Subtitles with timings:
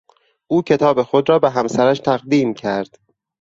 [0.47, 2.99] او کتاب خود را به همسرش تقدیم کرد.